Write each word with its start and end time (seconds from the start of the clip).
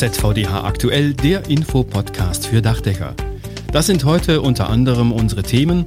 ZVDH 0.00 0.64
aktuell, 0.64 1.12
der 1.12 1.50
Infopodcast 1.50 2.46
für 2.46 2.62
Dachdecker. 2.62 3.14
Das 3.70 3.84
sind 3.84 4.06
heute 4.06 4.40
unter 4.40 4.70
anderem 4.70 5.12
unsere 5.12 5.42
Themen. 5.42 5.84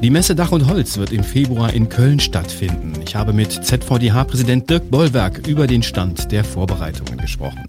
Die 0.00 0.10
Messe 0.10 0.36
Dach 0.36 0.52
und 0.52 0.68
Holz 0.68 0.98
wird 0.98 1.10
im 1.10 1.24
Februar 1.24 1.72
in 1.72 1.88
Köln 1.88 2.20
stattfinden. 2.20 2.92
Ich 3.04 3.16
habe 3.16 3.32
mit 3.32 3.50
ZVDH-Präsident 3.50 4.70
Dirk 4.70 4.88
Bollwerk 4.88 5.48
über 5.48 5.66
den 5.66 5.82
Stand 5.82 6.30
der 6.30 6.44
Vorbereitungen 6.44 7.18
gesprochen. 7.18 7.66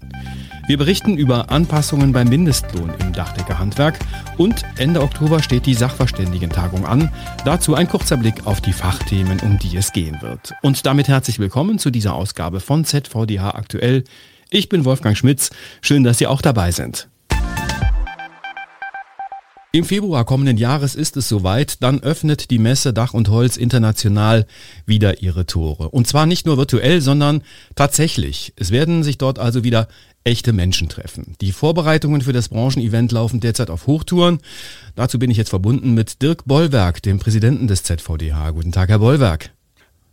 Wir 0.68 0.78
berichten 0.78 1.16
über 1.16 1.50
Anpassungen 1.50 2.12
beim 2.12 2.28
Mindestlohn 2.28 2.92
im 3.00 3.12
Dachdeckerhandwerk 3.12 3.98
und 4.38 4.62
Ende 4.78 5.02
Oktober 5.02 5.42
steht 5.42 5.66
die 5.66 5.74
Sachverständigentagung 5.74 6.86
an. 6.86 7.10
Dazu 7.44 7.74
ein 7.74 7.88
kurzer 7.88 8.18
Blick 8.18 8.46
auf 8.46 8.60
die 8.60 8.72
Fachthemen, 8.72 9.40
um 9.40 9.58
die 9.58 9.76
es 9.76 9.90
gehen 9.90 10.22
wird. 10.22 10.54
Und 10.62 10.86
damit 10.86 11.08
herzlich 11.08 11.40
willkommen 11.40 11.80
zu 11.80 11.90
dieser 11.90 12.14
Ausgabe 12.14 12.60
von 12.60 12.84
ZVDH 12.84 13.56
aktuell. 13.56 14.04
Ich 14.54 14.68
bin 14.68 14.84
Wolfgang 14.84 15.16
Schmitz. 15.16 15.50
Schön, 15.80 16.04
dass 16.04 16.18
Sie 16.18 16.26
auch 16.26 16.42
dabei 16.42 16.72
sind. 16.72 17.08
Im 19.74 19.86
Februar 19.86 20.26
kommenden 20.26 20.58
Jahres 20.58 20.94
ist 20.94 21.16
es 21.16 21.30
soweit, 21.30 21.82
dann 21.82 22.02
öffnet 22.02 22.50
die 22.50 22.58
Messe 22.58 22.92
Dach 22.92 23.14
und 23.14 23.30
Holz 23.30 23.56
international 23.56 24.46
wieder 24.84 25.22
ihre 25.22 25.46
Tore. 25.46 25.88
Und 25.88 26.06
zwar 26.06 26.26
nicht 26.26 26.44
nur 26.44 26.58
virtuell, 26.58 27.00
sondern 27.00 27.42
tatsächlich. 27.74 28.52
Es 28.56 28.70
werden 28.70 29.02
sich 29.02 29.16
dort 29.16 29.38
also 29.38 29.64
wieder 29.64 29.88
echte 30.24 30.52
Menschen 30.52 30.90
treffen. 30.90 31.34
Die 31.40 31.52
Vorbereitungen 31.52 32.20
für 32.20 32.34
das 32.34 32.50
Branchenevent 32.50 33.12
laufen 33.12 33.40
derzeit 33.40 33.70
auf 33.70 33.86
Hochtouren. 33.86 34.40
Dazu 34.94 35.18
bin 35.18 35.30
ich 35.30 35.38
jetzt 35.38 35.48
verbunden 35.48 35.94
mit 35.94 36.20
Dirk 36.20 36.44
Bollwerk, 36.44 37.02
dem 37.02 37.18
Präsidenten 37.18 37.68
des 37.68 37.84
ZVDH. 37.84 38.50
Guten 38.50 38.72
Tag, 38.72 38.90
Herr 38.90 38.98
Bollwerk. 38.98 39.52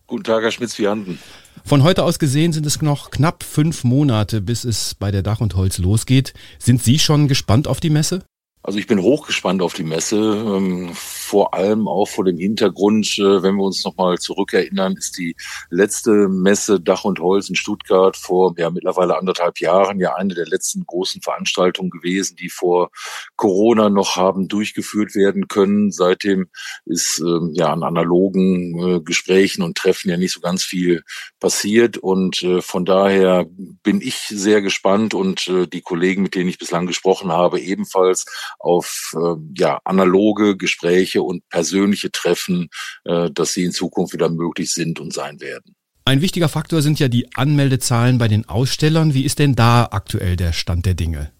Guten 0.09 0.23
Tag, 0.23 0.41
Herr 0.41 0.49
Schmitz-Vianden. 0.49 1.19
Von 1.63 1.83
heute 1.83 2.03
aus 2.03 2.17
gesehen 2.17 2.51
sind 2.51 2.65
es 2.65 2.81
noch 2.81 3.11
knapp 3.11 3.43
fünf 3.43 3.83
Monate, 3.83 4.41
bis 4.41 4.63
es 4.63 4.95
bei 4.95 5.11
der 5.11 5.21
Dach 5.21 5.39
und 5.39 5.55
Holz 5.55 5.77
losgeht. 5.77 6.33
Sind 6.57 6.81
Sie 6.81 6.97
schon 6.97 7.27
gespannt 7.27 7.67
auf 7.67 7.79
die 7.79 7.91
Messe? 7.91 8.23
Also 8.61 8.77
ich 8.77 8.87
bin 8.87 9.01
hochgespannt 9.01 9.61
auf 9.61 9.73
die 9.73 9.85
Messe, 9.85 10.17
ähm, 10.17 10.91
vor 10.93 11.53
allem 11.53 11.87
auch 11.87 12.07
vor 12.09 12.25
dem 12.25 12.37
Hintergrund, 12.37 13.17
äh, 13.17 13.41
wenn 13.41 13.55
wir 13.55 13.63
uns 13.63 13.85
nochmal 13.85 14.17
zurückerinnern, 14.17 14.97
ist 14.97 15.17
die 15.17 15.37
letzte 15.69 16.27
Messe 16.27 16.81
Dach 16.81 17.05
und 17.05 17.21
Holz 17.21 17.47
in 17.47 17.55
Stuttgart 17.55 18.17
vor 18.17 18.53
ja 18.57 18.69
mittlerweile 18.69 19.17
anderthalb 19.17 19.61
Jahren 19.61 20.01
ja 20.01 20.15
eine 20.15 20.35
der 20.35 20.45
letzten 20.45 20.85
großen 20.85 21.21
Veranstaltungen 21.21 21.89
gewesen, 21.89 22.35
die 22.35 22.49
vor 22.49 22.89
Corona 23.37 23.89
noch 23.89 24.17
haben 24.17 24.49
durchgeführt 24.49 25.15
werden 25.15 25.47
können. 25.47 25.91
Seitdem 25.91 26.49
ist 26.85 27.19
ähm, 27.19 27.51
ja 27.53 27.71
an 27.71 27.83
analogen 27.83 28.97
äh, 28.97 28.99
Gesprächen 28.99 29.61
und 29.61 29.77
Treffen 29.77 30.09
ja 30.09 30.17
nicht 30.17 30.33
so 30.33 30.41
ganz 30.41 30.63
viel 30.63 31.03
passiert 31.39 31.97
und 31.97 32.43
äh, 32.43 32.61
von 32.61 32.83
daher 32.83 33.45
bin 33.83 34.01
ich 34.01 34.17
sehr 34.17 34.61
gespannt 34.61 35.13
und 35.13 35.49
die 35.71 35.81
Kollegen, 35.81 36.23
mit 36.23 36.35
denen 36.35 36.49
ich 36.49 36.57
bislang 36.57 36.87
gesprochen 36.87 37.31
habe, 37.31 37.59
ebenfalls 37.59 38.25
auf 38.59 39.15
äh, 39.15 39.35
ja, 39.57 39.79
analoge 39.85 40.57
Gespräche 40.57 41.23
und 41.23 41.47
persönliche 41.49 42.11
Treffen, 42.11 42.69
äh, 43.05 43.29
dass 43.31 43.53
sie 43.53 43.63
in 43.63 43.71
Zukunft 43.71 44.13
wieder 44.13 44.29
möglich 44.29 44.73
sind 44.73 44.99
und 44.99 45.13
sein 45.13 45.39
werden. 45.39 45.75
Ein 46.05 46.21
wichtiger 46.21 46.49
Faktor 46.49 46.81
sind 46.81 46.99
ja 46.99 47.07
die 47.07 47.27
Anmeldezahlen 47.35 48.17
bei 48.17 48.27
den 48.27 48.49
Ausstellern. 48.49 49.13
Wie 49.13 49.25
ist 49.25 49.39
denn 49.39 49.55
da 49.55 49.87
aktuell 49.91 50.35
der 50.35 50.53
Stand 50.53 50.85
der 50.85 50.95
Dinge? 50.95 51.31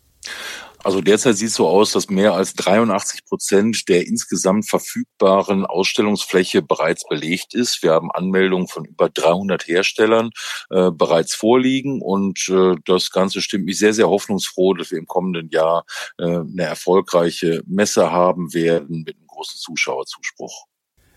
Also 0.81 1.02
derzeit 1.02 1.35
sieht 1.35 1.49
es 1.49 1.55
so 1.55 1.67
aus, 1.67 1.91
dass 1.91 2.09
mehr 2.09 2.33
als 2.33 2.53
83 2.53 3.25
Prozent 3.25 3.89
der 3.89 4.08
insgesamt 4.08 4.69
verfügbaren 4.69 5.66
Ausstellungsfläche 5.66 6.61
bereits 6.61 7.05
belegt 7.05 7.53
ist. 7.53 7.83
Wir 7.83 7.91
haben 7.91 8.09
Anmeldungen 8.11 8.69
von 8.69 8.86
über 8.86 9.09
300 9.09 9.67
Herstellern 9.67 10.30
äh, 10.69 10.89
bereits 10.89 11.36
vorliegen 11.36 12.02
und 12.02 12.47
äh, 12.47 12.75
das 12.86 13.11
Ganze 13.11 13.41
stimmt 13.41 13.66
mich 13.66 13.77
sehr, 13.77 13.94
sehr 13.94 14.08
hoffnungsfroh, 14.08 14.73
dass 14.73 14.91
wir 14.91 14.99
im 14.99 15.05
kommenden 15.05 15.49
Jahr 15.49 15.83
äh, 16.17 16.23
eine 16.23 16.63
erfolgreiche 16.63 17.61
Messe 17.67 18.11
haben 18.14 18.53
werden 18.53 19.03
mit 19.05 19.17
einem 19.17 19.27
großen 19.27 19.59
Zuschauerzuspruch. 19.59 20.68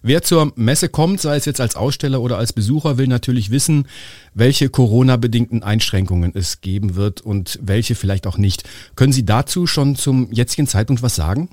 Wer 0.05 0.23
zur 0.23 0.53
Messe 0.57 0.89
kommt, 0.89 1.21
sei 1.21 1.37
es 1.37 1.45
jetzt 1.45 1.61
als 1.61 1.77
Aussteller 1.77 2.21
oder 2.21 2.37
als 2.37 2.53
Besucher, 2.53 2.99
will 2.99 3.07
natürlich 3.07 3.51
wissen, 3.51 3.87
welche 4.35 4.69
Corona-bedingten 4.69 5.63
Einschränkungen 5.63 6.33
es 6.35 6.61
geben 6.61 6.97
wird 6.97 7.21
und 7.21 7.61
welche 7.63 7.95
vielleicht 7.95 8.27
auch 8.27 8.37
nicht. 8.37 8.69
Können 8.97 9.13
Sie 9.13 9.25
dazu 9.25 9.69
schon 9.69 9.95
zum 9.95 10.33
jetzigen 10.33 10.67
Zeitpunkt 10.67 11.03
was 11.03 11.15
sagen? 11.15 11.49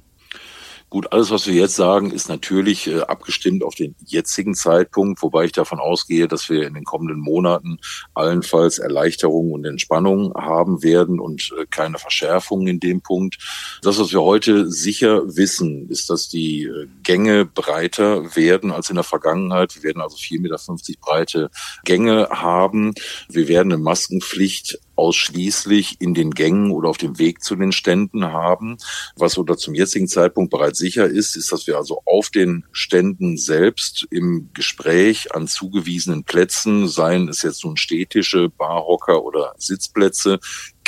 Gut, 0.90 1.12
alles, 1.12 1.30
was 1.30 1.46
wir 1.46 1.54
jetzt 1.54 1.76
sagen, 1.76 2.10
ist 2.10 2.30
natürlich 2.30 2.88
äh, 2.88 3.02
abgestimmt 3.02 3.64
auf 3.64 3.76
den 3.76 3.96
jetzigen 4.04 4.56
Zeitpunkt, 4.56 5.22
wobei 5.22 5.46
ich 5.46 5.52
davon 5.52 5.80
ausgehe, 5.80 6.28
dass 6.28 6.50
wir 6.50 6.66
in 6.66 6.74
den 6.74 6.84
kommenden 6.84 7.20
Monaten 7.20 7.78
allenfalls 8.16 8.80
Erleichterungen 8.80 9.54
und 9.54 9.66
Entspannung 9.66 10.34
haben 10.34 10.82
werden 10.82 11.20
und 11.20 11.54
äh, 11.60 11.68
keine 11.70 12.00
Verschärfungen 12.00 12.68
in 12.68 12.80
dem 12.80 13.02
Punkt. 13.02 13.38
Das, 13.84 14.00
was 14.00 14.12
wir 14.12 14.24
heute 14.24 14.72
sicher 14.72 15.22
wissen, 15.36 15.88
ist, 15.90 16.10
dass 16.10 16.28
die 16.28 16.64
äh, 16.64 16.88
Gänge 17.04 17.46
breiter 17.46 18.36
werden 18.36 18.72
als 18.72 18.90
in 18.90 18.96
der 18.96 19.04
Vergangenheit. 19.04 19.76
Wir 19.76 19.84
werden 19.84 20.02
also 20.02 20.18
4,50 20.18 20.42
Meter 20.42 21.00
breite 21.02 21.52
Gänge 21.86 22.30
haben. 22.32 22.96
Wir 23.28 23.48
werden 23.48 23.72
eine 23.72 23.82
Maskenpflicht 23.82 24.80
ausschließlich 25.00 25.96
in 26.00 26.14
den 26.14 26.32
Gängen 26.32 26.72
oder 26.72 26.90
auf 26.90 26.98
dem 26.98 27.18
Weg 27.20 27.42
zu 27.42 27.56
den 27.56 27.72
Ständen 27.72 28.26
haben. 28.26 28.78
Was 29.16 29.38
oder 29.38 29.56
zum 29.56 29.74
jetzigen 29.74 30.10
Zeitpunkt 30.10 30.52
bereits 30.52 30.78
sicher 30.78 31.06
ist, 31.06 31.38
ist, 31.38 31.54
dass 31.54 31.68
wir 31.68 31.78
also 31.78 32.02
auf 32.06 32.30
den 32.30 32.66
Ständen 32.74 33.38
selbst 33.38 34.06
im 34.12 34.50
Gespräch 34.54 35.34
an 35.34 35.48
zugewiesenen 35.48 36.26
Plätzen, 36.26 36.90
seien 36.90 37.30
es 37.30 37.42
jetzt 37.44 37.64
nun 37.64 37.78
Städtische, 37.78 38.50
Barhocker 38.50 39.24
oder 39.24 39.54
Sitzplätze, 39.58 40.40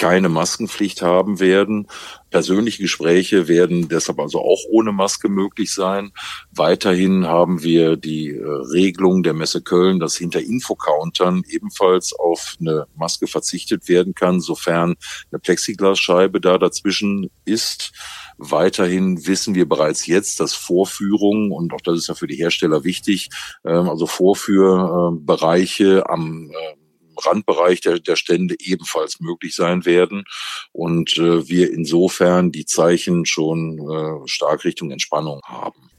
keine 0.01 0.29
Maskenpflicht 0.29 1.03
haben 1.03 1.39
werden. 1.39 1.85
Persönliche 2.31 2.81
Gespräche 2.81 3.47
werden 3.47 3.87
deshalb 3.87 4.19
also 4.19 4.39
auch 4.39 4.61
ohne 4.71 4.91
Maske 4.91 5.29
möglich 5.29 5.71
sein. 5.71 6.11
Weiterhin 6.49 7.27
haben 7.27 7.61
wir 7.61 7.97
die 7.97 8.29
äh, 8.29 8.43
Regelung 8.43 9.21
der 9.21 9.35
Messe 9.35 9.61
Köln, 9.61 9.99
dass 9.99 10.15
hinter 10.15 10.41
Infocountern 10.41 11.43
ebenfalls 11.47 12.13
auf 12.13 12.55
eine 12.59 12.87
Maske 12.95 13.27
verzichtet 13.27 13.89
werden 13.89 14.15
kann, 14.15 14.41
sofern 14.41 14.95
eine 15.31 15.39
Plexiglasscheibe 15.39 16.41
da 16.41 16.57
dazwischen 16.57 17.29
ist. 17.45 17.91
Weiterhin 18.39 19.27
wissen 19.27 19.53
wir 19.53 19.69
bereits 19.69 20.07
jetzt, 20.07 20.39
dass 20.39 20.55
Vorführungen, 20.55 21.51
und 21.51 21.73
auch 21.73 21.81
das 21.81 21.99
ist 21.99 22.07
ja 22.07 22.15
für 22.15 22.25
die 22.25 22.37
Hersteller 22.37 22.83
wichtig, 22.83 23.29
ähm, 23.63 23.87
also 23.87 24.07
Vorführbereiche 24.07 26.09
am 26.09 26.49
äh, 26.49 26.80
Randbereich 27.25 27.81
der, 27.81 27.99
der 27.99 28.15
Stände 28.15 28.55
ebenfalls 28.59 29.19
möglich 29.19 29.55
sein 29.55 29.85
werden 29.85 30.23
und 30.71 31.17
äh, 31.17 31.47
wir 31.47 31.71
insofern 31.71 32.51
die 32.51 32.65
Zeichen 32.65 33.25
schon 33.25 33.79
äh, 33.79 34.27
stark 34.27 34.65
Richtung 34.65 34.91
Entspannung 34.91 35.41
haben. 35.45 35.89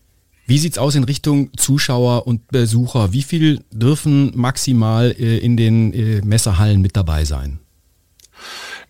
Wie 0.47 0.59
sieht's 0.59 0.78
aus 0.78 0.97
in 0.97 1.05
Richtung 1.05 1.50
Zuschauer 1.56 2.27
und 2.27 2.49
Besucher? 2.49 3.12
Wie 3.12 3.22
viel 3.22 3.65
dürfen 3.71 4.33
maximal 4.34 5.15
äh, 5.19 5.38
in 5.38 5.56
den 5.56 5.93
äh, 5.94 6.21
Messerhallen 6.22 6.81
mit 6.81 6.97
dabei 6.97 7.25
sein? 7.25 7.61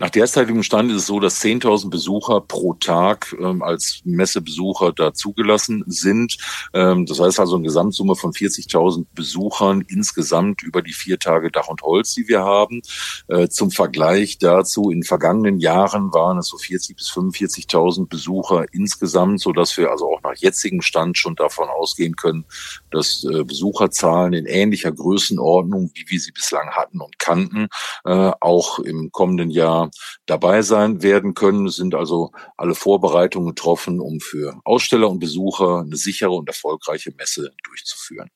Nach 0.03 0.11
derzeitigem 0.11 0.65
Stand 0.65 0.91
ist 0.91 0.97
es 0.97 1.07
so, 1.07 1.21
dass 1.21 1.41
10.000 1.41 1.89
Besucher 1.89 2.41
pro 2.41 2.75
Tag 2.75 3.37
ähm, 3.39 3.63
als 3.63 4.01
Messebesucher 4.05 4.93
da 4.93 5.15
zugelassen 5.15 5.85
sind. 5.87 6.39
Ähm, 6.75 7.07
das 7.07 7.21
heißt 7.21 7.39
also 7.39 7.55
eine 7.55 7.63
Gesamtsumme 7.63 8.17
von 8.17 8.33
40.000 8.33 9.07
Besuchern 9.15 9.85
insgesamt 9.87 10.65
über 10.65 10.83
die 10.83 10.93
vier 10.93 11.21
Tage 11.21 11.53
Dach 11.53 11.69
und 11.69 11.83
Holz, 11.83 12.15
die 12.15 12.27
wir 12.27 12.41
haben. 12.41 12.83
Äh, 13.29 13.47
zum 13.47 13.71
Vergleich 13.71 14.39
dazu, 14.39 14.91
in 14.91 15.05
vergangenen 15.05 15.61
Jahren 15.61 16.13
waren 16.13 16.39
es 16.39 16.49
so 16.49 16.57
40.000 16.57 16.97
bis 16.97 17.09
45.000 17.13 18.09
Besucher 18.09 18.65
insgesamt, 18.73 19.41
so 19.41 19.53
dass 19.53 19.77
wir 19.77 19.93
also 19.93 20.13
auch 20.13 20.23
nach 20.25 20.35
jetzigem 20.35 20.83
Stand 20.83 21.17
schon 21.17 21.37
davon 21.37 21.69
ausgehen 21.69 22.17
können, 22.17 22.45
dass 22.91 23.23
äh, 23.23 23.45
Besucherzahlen 23.45 24.33
in 24.33 24.47
ähnlicher 24.47 24.91
Größenordnung, 24.91 25.93
wie 25.95 26.07
wir 26.09 26.19
sie 26.19 26.33
bislang 26.33 26.71
hatten 26.73 27.01
und 27.01 27.21
kannten, 27.21 27.69
äh, 28.05 28.33
auch 28.41 28.81
im 28.81 29.13
kommenden 29.13 29.51
Jahr 29.51 29.92
dabei 30.27 30.63
sein 30.63 31.03
werden 31.03 31.35
können. 31.35 31.67
Es 31.67 31.77
sind 31.77 31.95
also 31.95 32.33
alle 32.57 32.75
Vorbereitungen 32.75 33.49
getroffen, 33.49 34.01
um 34.01 34.21
für 34.21 34.61
Aussteller 34.65 35.11
und 35.11 35.19
Besucher 35.19 35.81
eine 35.81 35.97
sichere 35.97 36.33
und 36.33 36.49
erfolgreiche 36.49 37.13
Messe 37.17 37.53
durchzuführen. 37.65 38.29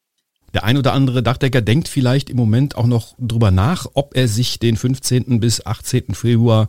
Der 0.55 0.65
ein 0.65 0.79
oder 0.79 0.95
andere 0.95 1.23
Dachdecker 1.23 1.61
denkt 1.61 1.89
vielleicht 1.89 2.31
im 2.31 2.37
Moment 2.37 2.77
auch 2.77 2.87
noch 2.87 3.15
drüber 3.19 3.51
nach, 3.51 3.87
ob 3.95 4.17
er 4.17 4.29
sich 4.29 4.59
den 4.59 4.77
15. 4.77 5.39
bis 5.41 5.67
18. 5.67 6.15
Februar 6.15 6.69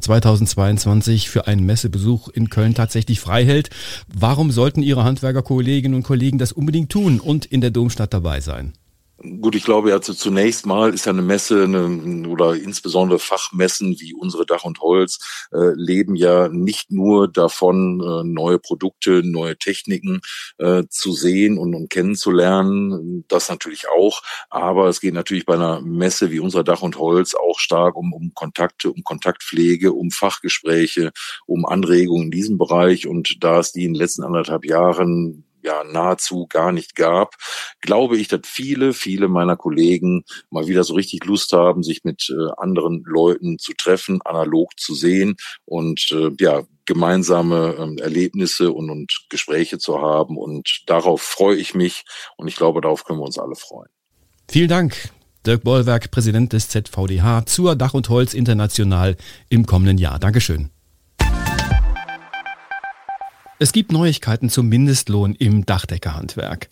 2022 0.00 1.28
für 1.28 1.46
einen 1.46 1.66
Messebesuch 1.66 2.28
in 2.28 2.50
Köln 2.50 2.74
tatsächlich 2.74 3.20
frei 3.20 3.44
hält. 3.44 3.70
Warum 4.12 4.50
sollten 4.50 4.82
Ihre 4.82 5.04
Handwerkerkolleginnen 5.04 5.96
und 5.96 6.02
Kollegen 6.02 6.38
das 6.38 6.52
unbedingt 6.52 6.90
tun 6.90 7.20
und 7.20 7.46
in 7.46 7.60
der 7.60 7.70
Domstadt 7.70 8.12
dabei 8.14 8.40
sein? 8.40 8.72
Gut, 9.20 9.56
ich 9.56 9.64
glaube 9.64 9.90
ja 9.90 10.00
zunächst 10.00 10.64
mal 10.64 10.94
ist 10.94 11.06
ja 11.06 11.10
eine 11.10 11.22
Messe 11.22 11.64
eine, 11.64 12.28
oder 12.28 12.54
insbesondere 12.54 13.18
Fachmessen 13.18 13.98
wie 13.98 14.14
unsere 14.14 14.46
Dach 14.46 14.62
und 14.62 14.78
Holz 14.80 15.18
äh, 15.50 15.72
leben 15.74 16.14
ja 16.14 16.48
nicht 16.48 16.92
nur 16.92 17.26
davon, 17.26 18.00
äh, 18.00 18.22
neue 18.22 18.60
Produkte, 18.60 19.22
neue 19.24 19.58
Techniken 19.58 20.20
äh, 20.58 20.84
zu 20.88 21.12
sehen 21.12 21.58
und, 21.58 21.74
und 21.74 21.90
kennenzulernen. 21.90 23.24
Das 23.26 23.48
natürlich 23.48 23.88
auch. 23.88 24.22
Aber 24.50 24.88
es 24.88 25.00
geht 25.00 25.14
natürlich 25.14 25.46
bei 25.46 25.54
einer 25.54 25.80
Messe 25.80 26.30
wie 26.30 26.38
unserer 26.38 26.62
Dach 26.62 26.82
und 26.82 26.96
Holz 26.96 27.34
auch 27.34 27.58
stark 27.58 27.96
um, 27.96 28.12
um 28.12 28.32
Kontakte, 28.34 28.92
um 28.92 29.02
Kontaktpflege, 29.02 29.92
um 29.92 30.12
Fachgespräche, 30.12 31.10
um 31.44 31.66
Anregungen 31.66 32.26
in 32.26 32.30
diesem 32.30 32.56
Bereich. 32.56 33.08
Und 33.08 33.42
da 33.42 33.58
es 33.58 33.72
die 33.72 33.84
in 33.84 33.94
den 33.94 34.00
letzten 34.00 34.22
anderthalb 34.22 34.64
Jahren 34.64 35.44
ja 35.62 35.84
nahezu 35.84 36.46
gar 36.48 36.72
nicht 36.72 36.94
gab, 36.94 37.34
glaube 37.80 38.16
ich, 38.16 38.28
dass 38.28 38.40
viele, 38.44 38.92
viele 38.92 39.28
meiner 39.28 39.56
Kollegen 39.56 40.24
mal 40.50 40.66
wieder 40.66 40.84
so 40.84 40.94
richtig 40.94 41.24
Lust 41.24 41.52
haben, 41.52 41.82
sich 41.82 42.04
mit 42.04 42.30
äh, 42.30 42.50
anderen 42.56 43.02
Leuten 43.04 43.58
zu 43.58 43.72
treffen, 43.74 44.20
analog 44.24 44.78
zu 44.78 44.94
sehen 44.94 45.36
und 45.64 46.10
äh, 46.12 46.30
ja, 46.40 46.62
gemeinsame 46.86 47.76
ähm, 47.78 47.98
Erlebnisse 47.98 48.72
und, 48.72 48.90
und 48.90 49.26
Gespräche 49.28 49.78
zu 49.78 50.00
haben. 50.00 50.36
Und 50.36 50.82
darauf 50.86 51.22
freue 51.22 51.56
ich 51.56 51.74
mich 51.74 52.04
und 52.36 52.48
ich 52.48 52.56
glaube, 52.56 52.80
darauf 52.80 53.04
können 53.04 53.20
wir 53.20 53.26
uns 53.26 53.38
alle 53.38 53.56
freuen. 53.56 53.90
Vielen 54.50 54.68
Dank. 54.68 55.10
Dirk 55.46 55.62
Bollwerk, 55.62 56.10
Präsident 56.10 56.52
des 56.52 56.68
ZVDH 56.68 57.46
zur 57.46 57.76
Dach 57.76 57.94
und 57.94 58.08
Holz 58.08 58.34
International 58.34 59.16
im 59.48 59.66
kommenden 59.66 59.98
Jahr. 59.98 60.18
Dankeschön. 60.18 60.70
Es 63.60 63.72
gibt 63.72 63.90
Neuigkeiten 63.90 64.50
zum 64.50 64.68
Mindestlohn 64.68 65.34
im 65.34 65.66
Dachdeckerhandwerk. 65.66 66.68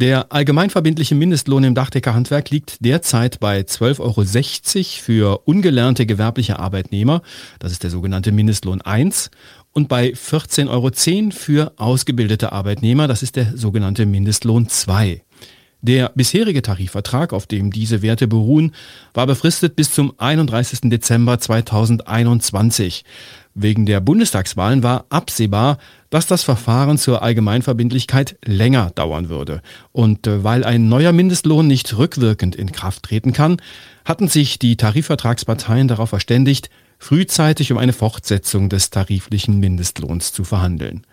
Der 0.00 0.30
allgemeinverbindliche 0.30 1.14
Mindestlohn 1.14 1.64
im 1.64 1.74
Dachdeckerhandwerk 1.74 2.50
liegt 2.50 2.84
derzeit 2.84 3.40
bei 3.40 3.60
12,60 3.60 4.00
Euro 4.00 5.02
für 5.02 5.40
ungelernte 5.46 6.04
gewerbliche 6.04 6.58
Arbeitnehmer, 6.58 7.22
das 7.58 7.72
ist 7.72 7.84
der 7.84 7.90
sogenannte 7.90 8.32
Mindestlohn 8.32 8.82
1, 8.82 9.30
und 9.72 9.88
bei 9.88 10.10
14,10 10.10 10.68
Euro 10.68 11.30
für 11.30 11.72
ausgebildete 11.78 12.52
Arbeitnehmer, 12.52 13.08
das 13.08 13.22
ist 13.22 13.36
der 13.36 13.56
sogenannte 13.56 14.04
Mindestlohn 14.04 14.68
2. 14.68 15.22
Der 15.80 16.10
bisherige 16.14 16.62
Tarifvertrag, 16.62 17.32
auf 17.32 17.46
dem 17.46 17.70
diese 17.70 18.02
Werte 18.02 18.26
beruhen, 18.26 18.74
war 19.14 19.26
befristet 19.26 19.76
bis 19.76 19.92
zum 19.92 20.12
31. 20.18 20.90
Dezember 20.90 21.38
2021. 21.38 23.04
Wegen 23.58 23.86
der 23.86 24.00
Bundestagswahlen 24.00 24.82
war 24.82 25.06
absehbar, 25.08 25.78
dass 26.10 26.26
das 26.26 26.42
Verfahren 26.42 26.98
zur 26.98 27.22
Allgemeinverbindlichkeit 27.22 28.36
länger 28.44 28.90
dauern 28.90 29.30
würde. 29.30 29.62
Und 29.92 30.26
äh, 30.26 30.44
weil 30.44 30.62
ein 30.62 30.90
neuer 30.90 31.12
Mindestlohn 31.12 31.66
nicht 31.66 31.96
rückwirkend 31.96 32.54
in 32.54 32.70
Kraft 32.70 33.04
treten 33.04 33.32
kann, 33.32 33.56
hatten 34.04 34.28
sich 34.28 34.58
die 34.58 34.76
Tarifvertragsparteien 34.76 35.88
darauf 35.88 36.10
verständigt, 36.10 36.68
frühzeitig 36.98 37.72
um 37.72 37.78
eine 37.78 37.94
Fortsetzung 37.94 38.68
des 38.68 38.90
tariflichen 38.90 39.58
Mindestlohns 39.58 40.34
zu 40.34 40.44
verhandeln. 40.44 41.06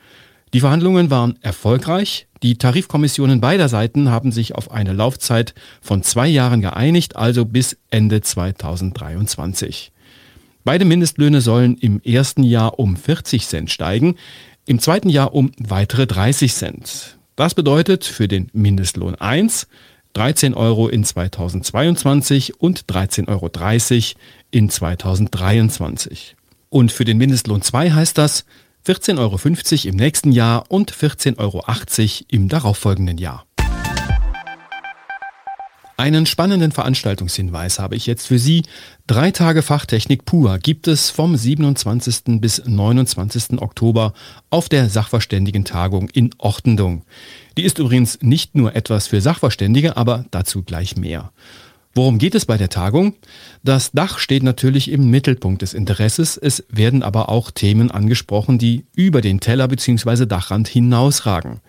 Die 0.52 0.60
Verhandlungen 0.60 1.10
waren 1.10 1.42
erfolgreich. 1.42 2.28
Die 2.44 2.58
Tarifkommissionen 2.58 3.40
beider 3.40 3.70
Seiten 3.70 4.10
haben 4.10 4.34
sich 4.34 4.54
auf 4.54 4.70
eine 4.70 4.92
Laufzeit 4.92 5.54
von 5.82 6.04
zwei 6.04 6.28
Jahren 6.28 6.60
geeinigt, 6.60 7.16
also 7.16 7.46
bis 7.46 7.78
Ende 7.90 8.20
2023. 8.20 9.93
Beide 10.64 10.86
Mindestlöhne 10.86 11.42
sollen 11.42 11.78
im 11.78 12.02
ersten 12.02 12.44
Jahr 12.44 12.80
um 12.80 12.96
40 12.96 13.48
Cent 13.48 13.72
steigen, 13.72 14.16
im 14.66 14.80
zweiten 14.80 15.10
Jahr 15.10 15.34
um 15.34 15.52
weitere 15.58 16.08
30 16.08 16.54
Cent. 16.54 17.18
Das 17.36 17.54
bedeutet 17.54 18.06
für 18.06 18.28
den 18.28 18.50
Mindestlohn 18.54 19.16
1 19.16 19.68
13 20.14 20.54
Euro 20.54 20.88
in 20.88 21.04
2022 21.04 22.62
und 22.62 22.86
13,30 22.86 23.28
Euro 23.30 24.20
in 24.52 24.70
2023. 24.70 26.36
Und 26.70 26.92
für 26.92 27.04
den 27.04 27.18
Mindestlohn 27.18 27.62
2 27.62 27.92
heißt 27.92 28.18
das 28.18 28.46
14,50 28.86 29.18
Euro 29.20 29.90
im 29.90 29.96
nächsten 29.96 30.32
Jahr 30.32 30.66
und 30.70 30.94
14,80 30.94 31.40
Euro 31.40 31.64
im 32.30 32.48
darauffolgenden 32.48 33.18
Jahr. 33.18 33.46
Einen 36.04 36.26
spannenden 36.26 36.74
Veranstaltungshinweis 36.74 37.80
habe 37.80 37.96
ich 37.96 38.08
jetzt 38.08 38.28
für 38.28 38.38
Sie. 38.38 38.64
Drei 39.08 39.32
Tage 39.32 39.62
Fachtechnik 39.62 40.26
pur 40.26 40.58
gibt 40.58 40.90
es 40.90 41.10
vom 41.10 41.38
27. 41.38 42.42
bis 42.42 42.62
29. 42.66 43.62
Oktober 43.62 44.12
auf 44.50 44.68
der 44.68 44.90
Sachverständigentagung 44.90 46.10
in 46.10 46.32
Ortendung. 46.40 47.04
Die 47.56 47.64
ist 47.64 47.80
übrigens 47.80 48.22
nicht 48.22 48.54
nur 48.54 48.76
etwas 48.76 49.08
für 49.08 49.22
Sachverständige, 49.22 49.96
aber 49.96 50.26
dazu 50.30 50.62
gleich 50.62 50.98
mehr. 50.98 51.32
Worum 51.96 52.18
geht 52.18 52.36
es 52.36 52.46
bei 52.46 52.58
der 52.58 52.70
Tagung? 52.70 53.16
Das 53.64 53.94
Dach 53.94 54.20
steht 54.20 54.44
natürlich 54.44 54.92
im 54.92 55.10
Mittelpunkt 55.10 55.62
des 55.62 55.74
Interesses, 55.74 56.36
es 56.36 56.66
werden 56.68 57.02
aber 57.02 57.30
auch 57.30 57.50
Themen 57.50 57.92
angesprochen, 57.92 58.58
die 58.58 58.84
über 58.94 59.22
den 59.22 59.40
Teller 59.40 59.70
bzw. 59.70 60.26
Dachrand 60.26 60.68
hinausragen. 60.68 61.62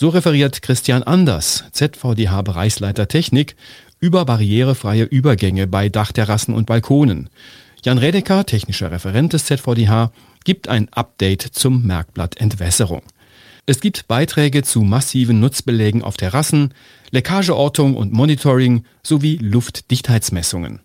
So 0.00 0.08
referiert 0.08 0.62
Christian 0.62 1.02
Anders, 1.02 1.64
ZVDH-Bereichsleiter 1.72 3.06
Technik, 3.06 3.54
über 3.98 4.24
barrierefreie 4.24 5.04
Übergänge 5.04 5.66
bei 5.66 5.90
Dachterrassen 5.90 6.54
und 6.54 6.64
Balkonen. 6.64 7.28
Jan 7.84 7.98
Redeker, 7.98 8.46
technischer 8.46 8.90
Referent 8.90 9.34
des 9.34 9.44
ZVDH, 9.44 10.10
gibt 10.42 10.68
ein 10.68 10.88
Update 10.90 11.42
zum 11.42 11.86
Merkblatt 11.86 12.38
Entwässerung. 12.40 13.02
Es 13.66 13.80
gibt 13.80 14.08
Beiträge 14.08 14.62
zu 14.62 14.80
massiven 14.80 15.38
Nutzbelägen 15.38 16.02
auf 16.02 16.16
Terrassen, 16.16 16.72
Leckageortung 17.10 17.94
und 17.94 18.10
Monitoring 18.10 18.84
sowie 19.02 19.36
Luftdichtheitsmessungen. 19.36 20.80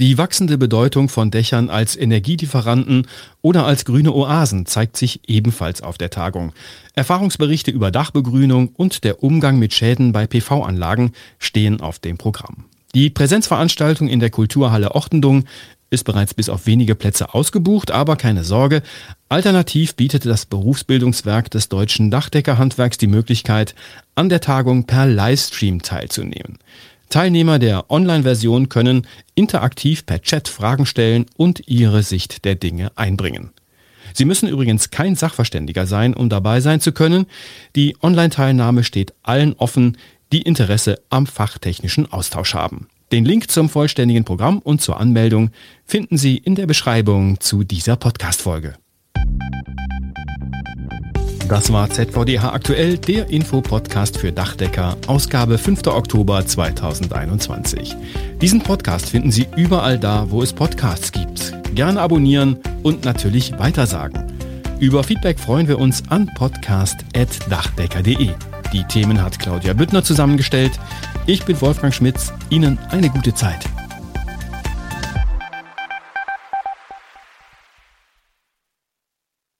Die 0.00 0.16
wachsende 0.16 0.56
Bedeutung 0.56 1.10
von 1.10 1.30
Dächern 1.30 1.68
als 1.68 1.94
Energielieferanten 1.94 3.06
oder 3.42 3.66
als 3.66 3.84
grüne 3.84 4.14
Oasen 4.14 4.64
zeigt 4.64 4.96
sich 4.96 5.28
ebenfalls 5.28 5.82
auf 5.82 5.98
der 5.98 6.08
Tagung. 6.08 6.54
Erfahrungsberichte 6.94 7.70
über 7.70 7.90
Dachbegrünung 7.90 8.68
und 8.68 9.04
der 9.04 9.22
Umgang 9.22 9.58
mit 9.58 9.74
Schäden 9.74 10.12
bei 10.12 10.26
PV-Anlagen 10.26 11.12
stehen 11.38 11.82
auf 11.82 11.98
dem 11.98 12.16
Programm. 12.16 12.64
Die 12.94 13.10
Präsenzveranstaltung 13.10 14.08
in 14.08 14.20
der 14.20 14.30
Kulturhalle 14.30 14.94
Ortendung 14.94 15.44
ist 15.90 16.04
bereits 16.04 16.32
bis 16.32 16.48
auf 16.48 16.64
wenige 16.64 16.94
Plätze 16.94 17.34
ausgebucht, 17.34 17.90
aber 17.90 18.16
keine 18.16 18.42
Sorge. 18.42 18.82
Alternativ 19.28 19.96
bietet 19.96 20.24
das 20.24 20.46
Berufsbildungswerk 20.46 21.50
des 21.50 21.68
deutschen 21.68 22.10
Dachdeckerhandwerks 22.10 22.96
die 22.96 23.06
Möglichkeit, 23.06 23.74
an 24.14 24.30
der 24.30 24.40
Tagung 24.40 24.86
per 24.86 25.04
Livestream 25.04 25.82
teilzunehmen. 25.82 26.58
Teilnehmer 27.10 27.58
der 27.58 27.90
Online-Version 27.90 28.68
können 28.68 29.06
interaktiv 29.34 30.06
per 30.06 30.22
Chat 30.22 30.48
Fragen 30.48 30.86
stellen 30.86 31.26
und 31.36 31.68
ihre 31.68 32.02
Sicht 32.04 32.44
der 32.44 32.54
Dinge 32.54 32.92
einbringen. 32.96 33.50
Sie 34.14 34.24
müssen 34.24 34.48
übrigens 34.48 34.90
kein 34.90 35.16
Sachverständiger 35.16 35.86
sein, 35.86 36.14
um 36.14 36.28
dabei 36.28 36.60
sein 36.60 36.80
zu 36.80 36.92
können. 36.92 37.26
Die 37.76 37.96
Online-Teilnahme 38.00 38.84
steht 38.84 39.12
allen 39.22 39.54
offen, 39.54 39.96
die 40.32 40.42
Interesse 40.42 41.00
am 41.10 41.26
fachtechnischen 41.26 42.10
Austausch 42.10 42.54
haben. 42.54 42.88
Den 43.10 43.24
Link 43.24 43.50
zum 43.50 43.68
vollständigen 43.68 44.24
Programm 44.24 44.60
und 44.60 44.80
zur 44.80 45.00
Anmeldung 45.00 45.50
finden 45.84 46.16
Sie 46.16 46.36
in 46.36 46.54
der 46.54 46.66
Beschreibung 46.66 47.40
zu 47.40 47.64
dieser 47.64 47.96
Podcast-Folge. 47.96 48.74
Das 51.50 51.70
war 51.72 51.90
ZVDH 51.90 52.52
aktuell, 52.52 52.96
der 52.96 53.28
Infopodcast 53.28 54.16
für 54.16 54.30
Dachdecker, 54.30 54.96
Ausgabe 55.08 55.58
5. 55.58 55.84
Oktober 55.88 56.46
2021. 56.46 57.96
Diesen 58.40 58.62
Podcast 58.62 59.08
finden 59.10 59.32
Sie 59.32 59.48
überall 59.56 59.98
da, 59.98 60.30
wo 60.30 60.44
es 60.44 60.52
Podcasts 60.52 61.10
gibt. 61.10 61.52
Gerne 61.74 62.00
abonnieren 62.00 62.60
und 62.84 63.04
natürlich 63.04 63.58
weitersagen. 63.58 64.32
Über 64.78 65.02
Feedback 65.02 65.40
freuen 65.40 65.66
wir 65.66 65.80
uns 65.80 66.04
an 66.08 66.30
podcast.dachdecker.de. 66.36 68.28
Die 68.72 68.84
Themen 68.84 69.20
hat 69.20 69.40
Claudia 69.40 69.72
Büttner 69.72 70.04
zusammengestellt. 70.04 70.78
Ich 71.26 71.44
bin 71.44 71.60
Wolfgang 71.60 71.92
Schmitz. 71.92 72.32
Ihnen 72.50 72.78
eine 72.90 73.10
gute 73.10 73.34
Zeit. 73.34 73.66